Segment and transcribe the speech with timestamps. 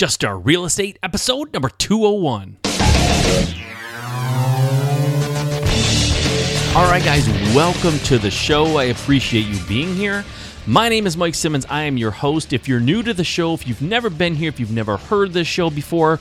[0.00, 2.56] Just Start Real Estate, episode number 201.
[6.74, 8.78] All right, guys, welcome to the show.
[8.78, 10.24] I appreciate you being here.
[10.66, 11.66] My name is Mike Simmons.
[11.68, 12.54] I am your host.
[12.54, 15.34] If you're new to the show, if you've never been here, if you've never heard
[15.34, 16.18] this show before,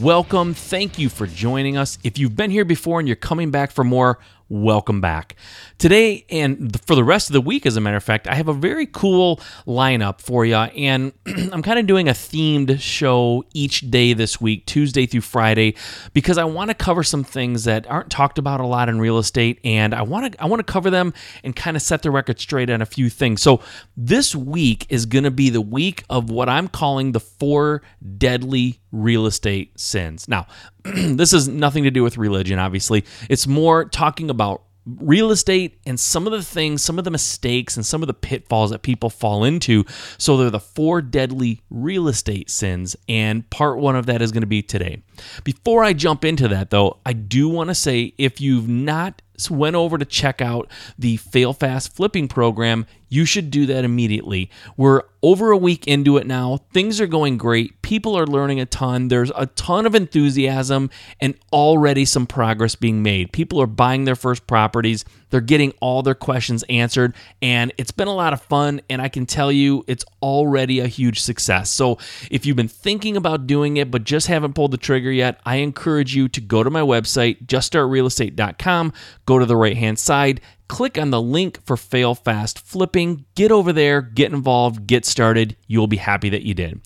[0.00, 0.52] welcome.
[0.52, 1.98] Thank you for joining us.
[2.02, 4.18] If you've been here before and you're coming back for more,
[4.50, 5.36] welcome back.
[5.78, 8.48] Today and for the rest of the week, as a matter of fact, I have
[8.48, 10.56] a very cool lineup for you.
[10.56, 11.12] And
[11.52, 15.76] I'm kind of doing a themed show each day this week, Tuesday through Friday,
[16.12, 19.18] because I want to cover some things that aren't talked about a lot in real
[19.18, 19.60] estate.
[19.62, 22.40] And I want to I want to cover them and kind of set the record
[22.40, 23.40] straight on a few things.
[23.40, 23.60] So
[23.96, 27.82] this week is going to be the week of what I'm calling the four
[28.18, 30.28] deadly real estate sins.
[30.28, 30.46] Now,
[30.84, 33.04] this has nothing to do with religion, obviously.
[33.28, 37.76] It's more talking about real estate and some of the things, some of the mistakes,
[37.76, 39.84] and some of the pitfalls that people fall into.
[40.18, 44.42] So, they're the four deadly real estate sins, and part one of that is going
[44.42, 45.02] to be today.
[45.44, 49.76] Before I jump into that, though, I do want to say if you've not went
[49.76, 54.50] over to check out the Fail Fast flipping program, you should do that immediately.
[54.76, 56.60] We're over a week into it now.
[56.72, 57.82] Things are going great.
[57.82, 59.08] People are learning a ton.
[59.08, 60.88] There's a ton of enthusiasm
[61.20, 63.32] and already some progress being made.
[63.32, 65.04] People are buying their first properties.
[65.28, 68.80] They're getting all their questions answered, and it's been a lot of fun.
[68.88, 71.70] And I can tell you, it's already a huge success.
[71.70, 71.98] So
[72.30, 75.56] if you've been thinking about doing it but just haven't pulled the trigger yet, I
[75.56, 78.92] encourage you to go to my website, juststartrealestate.com,
[79.26, 83.50] go to the right hand side, click on the link for Fail Fast Flipping, get
[83.50, 85.56] over there, get involved, get started.
[85.66, 86.80] You'll be happy that you did.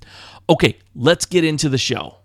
[0.48, 2.16] Okay, let's get into the show.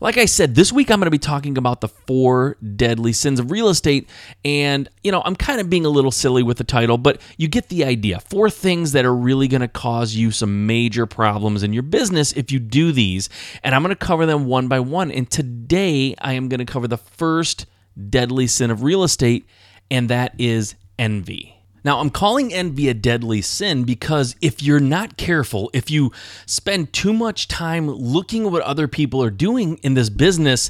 [0.00, 3.38] Like I said, this week I'm going to be talking about the four deadly sins
[3.38, 4.10] of real estate.
[4.44, 7.46] And, you know, I'm kind of being a little silly with the title, but you
[7.46, 8.18] get the idea.
[8.18, 12.32] Four things that are really going to cause you some major problems in your business
[12.32, 13.28] if you do these.
[13.62, 15.12] And I'm going to cover them one by one.
[15.12, 17.66] And today I am going to cover the first
[18.10, 19.46] deadly sin of real estate,
[19.88, 21.56] and that is envy.
[21.86, 26.10] Now, I'm calling envy a deadly sin because if you're not careful, if you
[26.44, 30.68] spend too much time looking at what other people are doing in this business,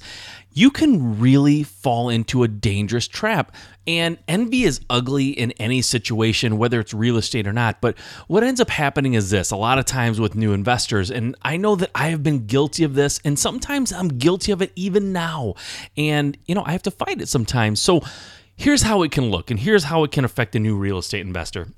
[0.53, 3.55] you can really fall into a dangerous trap.
[3.87, 7.81] And envy is ugly in any situation, whether it's real estate or not.
[7.81, 11.35] But what ends up happening is this a lot of times with new investors, and
[11.41, 14.73] I know that I have been guilty of this, and sometimes I'm guilty of it
[14.77, 15.55] even now.
[15.97, 17.81] And, you know, I have to fight it sometimes.
[17.81, 18.03] So,
[18.57, 21.21] here's how it can look and here's how it can affect a new real estate
[21.21, 21.69] investor.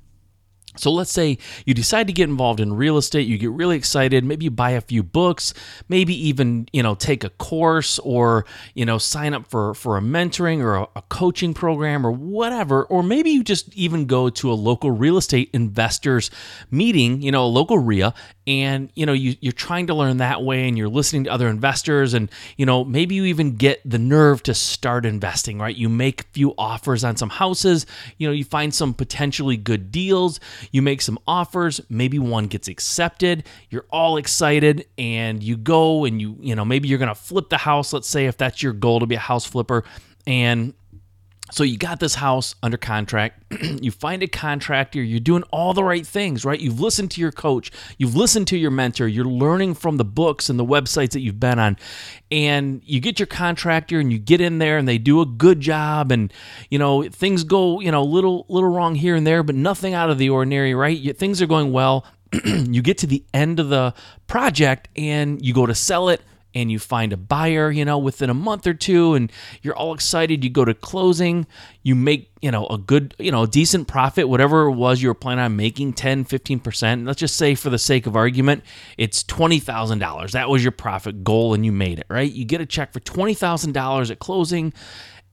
[0.77, 4.23] So let's say you decide to get involved in real estate, you get really excited,
[4.23, 5.53] maybe you buy a few books,
[5.89, 10.01] maybe even, you know, take a course or, you know, sign up for for a
[10.01, 14.51] mentoring or a, a coaching program or whatever, or maybe you just even go to
[14.51, 16.29] a local real estate investors
[16.69, 18.13] meeting, you know, a local RIA
[18.45, 21.47] and, you know, you you're trying to learn that way and you're listening to other
[21.47, 25.75] investors and, you know, maybe you even get the nerve to start investing, right?
[25.75, 27.85] You make a few offers on some houses,
[28.17, 30.39] you know, you find some potentially good deals
[30.71, 36.21] you make some offers, maybe one gets accepted, you're all excited and you go and
[36.21, 38.73] you, you know, maybe you're going to flip the house, let's say if that's your
[38.73, 39.83] goal to be a house flipper
[40.27, 40.73] and
[41.51, 43.43] so you got this house under contract.
[43.81, 45.01] you find a contractor.
[45.01, 46.59] You're doing all the right things, right?
[46.59, 47.71] You've listened to your coach.
[47.97, 49.07] You've listened to your mentor.
[49.07, 51.77] You're learning from the books and the websites that you've been on.
[52.31, 55.59] And you get your contractor and you get in there and they do a good
[55.59, 56.31] job and
[56.69, 60.09] you know, things go, you know, little little wrong here and there, but nothing out
[60.09, 61.17] of the ordinary, right?
[61.17, 62.05] Things are going well.
[62.45, 63.93] you get to the end of the
[64.27, 66.21] project and you go to sell it
[66.55, 69.93] and you find a buyer, you know, within a month or two and you're all
[69.93, 71.45] excited, you go to closing,
[71.83, 75.13] you make, you know, a good, you know, decent profit, whatever it was you were
[75.13, 77.05] planning on making 10, 15%.
[77.05, 78.63] Let's just say for the sake of argument,
[78.97, 80.31] it's $20,000.
[80.31, 82.31] That was your profit goal and you made it, right?
[82.31, 84.73] You get a check for $20,000 at closing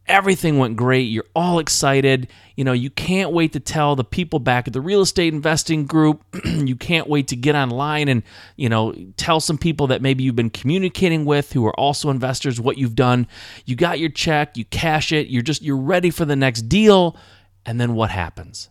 [0.08, 1.02] everything went great.
[1.02, 2.28] You're all excited.
[2.54, 5.86] You know, you can't wait to tell the people back at the real estate investing
[5.86, 6.22] group.
[6.44, 8.22] you can't wait to get online and,
[8.56, 12.60] you know, tell some people that maybe you've been communicating with who are also investors
[12.60, 13.26] what you've done.
[13.64, 17.16] You got your check, you cash it, you're just you're ready for the next deal.
[17.64, 18.68] And then what happens?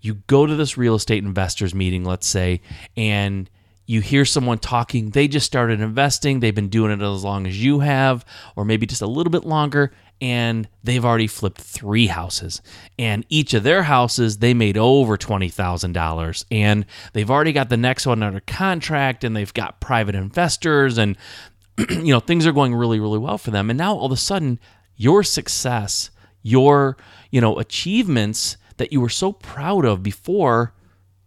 [0.00, 2.60] You go to this real estate investors meeting, let's say,
[2.96, 3.50] and
[3.88, 7.64] you hear someone talking, they just started investing, they've been doing it as long as
[7.64, 8.22] you have,
[8.54, 12.60] or maybe just a little bit longer, and they've already flipped three houses.
[12.98, 16.44] And each of their houses, they made over $20,000.
[16.50, 21.16] And they've already got the next one under contract, and they've got private investors, and
[21.88, 23.70] you know, things are going really, really well for them.
[23.70, 24.60] And now all of a sudden,
[24.96, 26.10] your success,
[26.42, 26.98] your,
[27.30, 30.74] you know, achievements that you were so proud of before,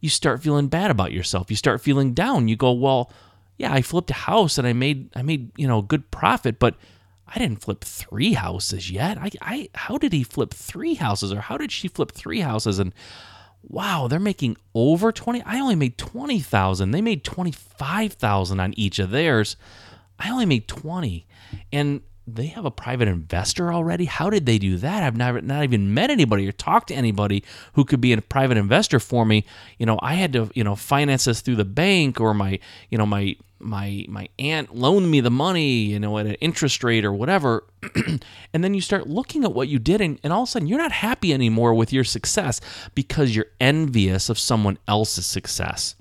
[0.01, 1.50] you start feeling bad about yourself.
[1.50, 2.48] You start feeling down.
[2.48, 3.12] You go, well,
[3.57, 6.59] yeah, I flipped a house and I made I made, you know, a good profit,
[6.59, 6.75] but
[7.27, 9.18] I didn't flip three houses yet.
[9.18, 12.80] I, I how did he flip three houses or how did she flip three houses
[12.80, 12.94] and
[13.63, 15.44] wow, they're making over 20.
[15.44, 16.89] I only made 20,000.
[16.89, 19.56] They made 25,000 on each of theirs.
[20.18, 21.27] I only made 20.
[21.71, 24.06] And they have a private investor already.
[24.06, 25.03] How did they do that?
[25.03, 28.57] I've never not even met anybody or talked to anybody who could be a private
[28.57, 29.45] investor for me.
[29.79, 32.59] You know, I had to, you know, finance this through the bank or my,
[32.89, 36.83] you know, my my my aunt loaned me the money, you know, at an interest
[36.83, 37.63] rate or whatever.
[38.53, 40.68] and then you start looking at what you did and, and all of a sudden
[40.68, 42.62] you're not happy anymore with your success
[42.95, 45.95] because you're envious of someone else's success.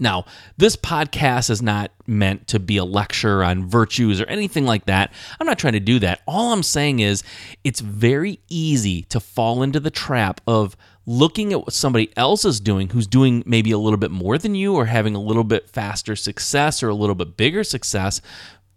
[0.00, 0.24] Now,
[0.56, 5.12] this podcast is not meant to be a lecture on virtues or anything like that.
[5.38, 6.22] I'm not trying to do that.
[6.26, 7.22] All I'm saying is
[7.62, 10.76] it's very easy to fall into the trap of
[11.06, 14.54] looking at what somebody else is doing who's doing maybe a little bit more than
[14.54, 18.20] you or having a little bit faster success or a little bit bigger success.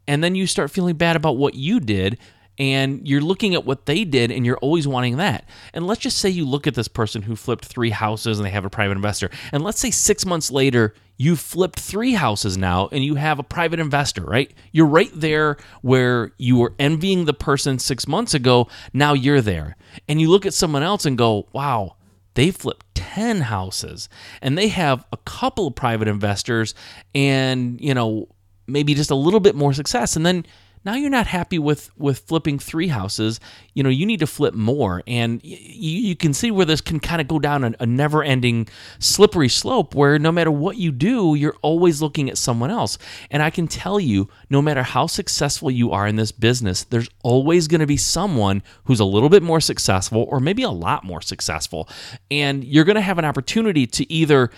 [0.07, 2.17] And then you start feeling bad about what you did
[2.59, 5.47] and you're looking at what they did and you're always wanting that.
[5.73, 8.51] And let's just say you look at this person who flipped three houses and they
[8.51, 9.29] have a private investor.
[9.51, 13.43] And let's say six months later, you flipped three houses now and you have a
[13.43, 14.51] private investor, right?
[14.71, 18.67] You're right there where you were envying the person six months ago.
[18.93, 19.77] Now you're there.
[20.07, 21.97] And you look at someone else and go, wow,
[22.33, 24.09] they flipped 10 houses
[24.41, 26.73] and they have a couple of private investors
[27.13, 28.27] and, you know,
[28.65, 30.15] maybe just a little bit more success.
[30.15, 30.45] And then
[30.85, 33.39] now you're not happy with with flipping three houses.
[33.73, 35.03] You know you need to flip more.
[35.07, 38.23] And you, you can see where this can kind of go down a, a never
[38.23, 38.67] ending
[38.99, 42.97] slippery slope where no matter what you do you're always looking at someone else.
[43.31, 47.09] And i can tell you no matter how successful you are in this business there's
[47.23, 51.03] always going to be someone who's a little bit more successful or maybe a lot
[51.03, 51.89] more successful.
[52.29, 54.51] And you're going to have an opportunity to either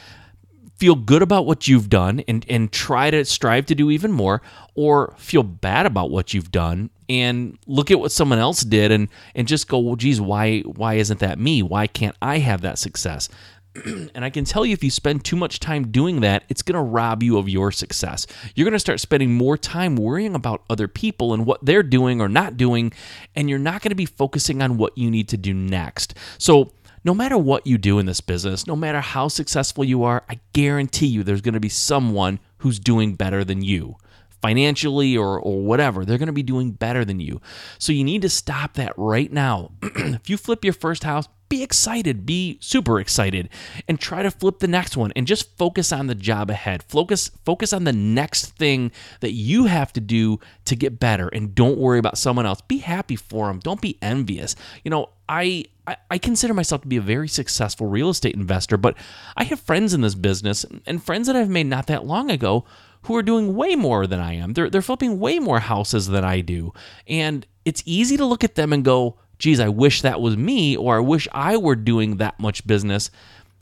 [0.77, 4.41] feel good about what you've done and, and try to strive to do even more,
[4.75, 9.07] or feel bad about what you've done and look at what someone else did and,
[9.35, 11.61] and just go, well, geez, why, why isn't that me?
[11.63, 13.29] Why can't I have that success?
[13.85, 16.75] and I can tell you if you spend too much time doing that, it's going
[16.75, 18.25] to rob you of your success.
[18.55, 22.21] You're going to start spending more time worrying about other people and what they're doing
[22.21, 22.93] or not doing,
[23.35, 26.15] and you're not going to be focusing on what you need to do next.
[26.37, 26.71] So,
[27.05, 30.39] no matter what you do in this business, no matter how successful you are, I
[30.53, 33.97] guarantee you there's going to be someone who's doing better than you
[34.41, 36.03] financially or, or whatever.
[36.03, 37.41] They're going to be doing better than you.
[37.77, 39.71] So you need to stop that right now.
[39.83, 43.49] if you flip your first house, be excited, be super excited,
[43.87, 46.81] and try to flip the next one and just focus on the job ahead.
[46.83, 51.53] Focus focus on the next thing that you have to do to get better and
[51.53, 52.61] don't worry about someone else.
[52.61, 53.59] Be happy for them.
[53.59, 54.55] Don't be envious.
[54.83, 58.97] You know, I I, consider myself to be a very successful real estate investor, but
[59.37, 62.65] I have friends in this business and friends that I've made not that long ago
[63.03, 64.53] who are doing way more than I am.
[64.53, 66.73] They're, they're flipping way more houses than I do.
[67.07, 70.75] And it's easy to look at them and go, geez, I wish that was me,
[70.75, 73.11] or I wish I were doing that much business.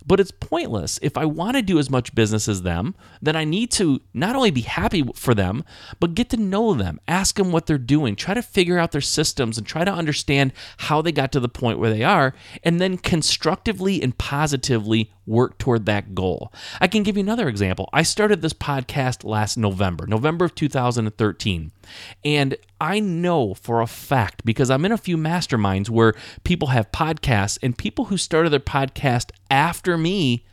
[0.06, 1.00] But it's pointless.
[1.02, 4.36] If I want to do as much business as them, then I need to not
[4.36, 5.64] only be happy for them,
[6.00, 9.02] but get to know them, ask them what they're doing, try to figure out their
[9.02, 12.34] systems and try to understand how they got to the point where they are,
[12.64, 16.52] and then constructively and positively work toward that goal.
[16.82, 17.90] I can give you another example.
[17.94, 21.72] I started this podcast last November, November of 2013.
[22.26, 26.14] And I know for a fact because I'm in a few masterminds where
[26.44, 30.46] people have podcasts and people who started their podcast after me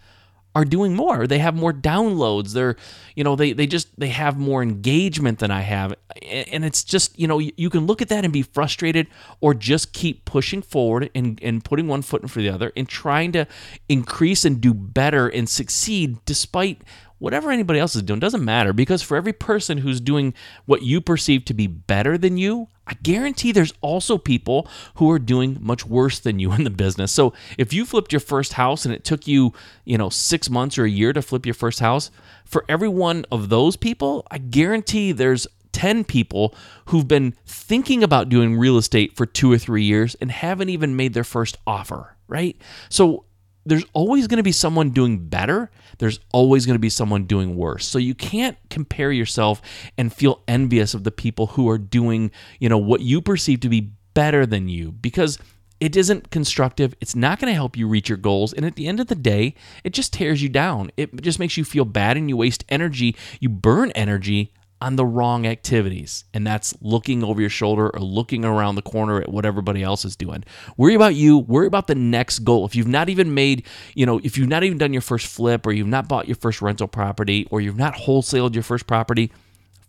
[0.54, 1.26] are doing more.
[1.26, 2.52] They have more downloads.
[2.52, 2.76] They're,
[3.14, 5.94] you know, they they just they have more engagement than I have.
[6.22, 9.06] And it's just, you know, you can look at that and be frustrated
[9.40, 12.88] or just keep pushing forward and, and putting one foot in for the other and
[12.88, 13.46] trying to
[13.88, 16.82] increase and do better and succeed despite
[17.20, 20.34] whatever anybody else is doing doesn't matter because for every person who's doing
[20.64, 25.20] what you perceive to be better than you, I guarantee there's also people who are
[25.20, 27.12] doing much worse than you in the business.
[27.12, 29.52] So if you flipped your first house and it took you,
[29.84, 32.10] you know, six months or a year to flip your first house,
[32.44, 36.54] for every one of those people, I guarantee there's 10 people
[36.86, 40.96] who've been thinking about doing real estate for two or three years and haven't even
[40.96, 42.56] made their first offer, right?
[42.88, 43.24] So
[43.66, 45.70] there's always going to be someone doing better.
[45.98, 47.86] There's always going to be someone doing worse.
[47.86, 49.60] So you can't compare yourself
[49.98, 53.68] and feel envious of the people who are doing, you know, what you perceive to
[53.68, 55.38] be better than you because
[55.78, 56.94] it isn't constructive.
[57.00, 58.52] It's not going to help you reach your goals.
[58.52, 60.90] And at the end of the day, it just tears you down.
[60.96, 63.16] It just makes you feel bad and you waste energy.
[63.40, 68.44] You burn energy on the wrong activities, and that's looking over your shoulder or looking
[68.44, 70.44] around the corner at what everybody else is doing.
[70.76, 72.64] Worry about you, worry about the next goal.
[72.64, 75.66] If you've not even made, you know, if you've not even done your first flip
[75.66, 79.30] or you've not bought your first rental property or you've not wholesaled your first property,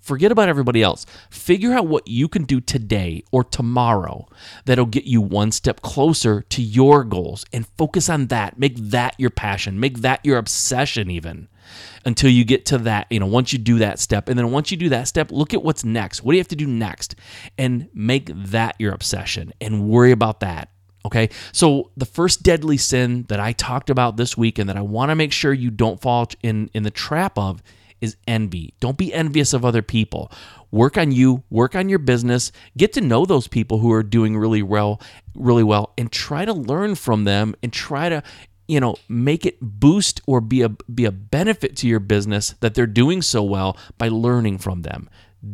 [0.02, 1.06] Forget about everybody else.
[1.30, 4.28] Figure out what you can do today or tomorrow
[4.66, 8.58] that'll get you one step closer to your goals and focus on that.
[8.58, 11.50] Make that your passion, make that your obsession, even
[12.06, 13.08] until you get to that.
[13.10, 15.54] You know, once you do that step, and then once you do that step, look
[15.54, 16.24] at what's next.
[16.24, 17.16] What do you have to do next?
[17.58, 20.70] And make that your obsession and worry about that.
[21.06, 21.30] Okay.
[21.52, 25.10] So the first deadly sin that I talked about this week and that I want
[25.10, 27.64] to make sure you don't fall in, in the trap of
[28.02, 28.74] is envy.
[28.80, 30.32] Don't be envious of other people.
[30.72, 34.38] Work on you, work on your business, get to know those people who are doing
[34.38, 35.02] really well,
[35.36, 38.24] really well and try to learn from them and try to
[38.72, 42.74] you know make it boost or be a be a benefit to your business that
[42.74, 45.10] they're doing so well by learning from them.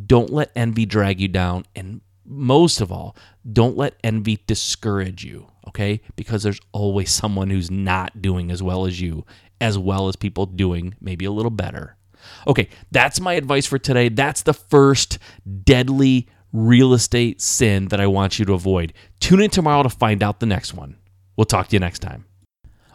[0.06, 3.16] Don't let envy drag you down and most of all,
[3.52, 6.02] don't let envy discourage you, okay?
[6.16, 9.26] Because there's always someone who's not doing as well as you,
[9.60, 11.96] as well as people doing maybe a little better.
[12.46, 14.10] Okay, that's my advice for today.
[14.10, 15.18] That's the first
[15.64, 18.94] deadly real estate sin that I want you to avoid.
[19.20, 20.98] Tune in tomorrow to find out the next one.
[21.38, 22.27] We'll talk to you next time.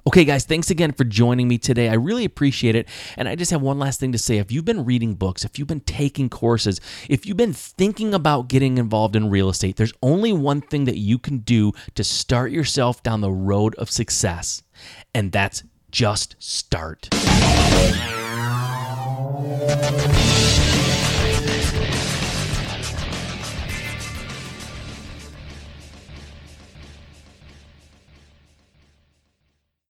[0.05, 1.89] Okay, guys, thanks again for joining me today.
[1.89, 2.89] I really appreciate it.
[3.17, 4.39] And I just have one last thing to say.
[4.39, 8.49] If you've been reading books, if you've been taking courses, if you've been thinking about
[8.49, 12.51] getting involved in real estate, there's only one thing that you can do to start
[12.51, 14.65] yourself down the road of success,
[15.15, 17.09] and that's just start.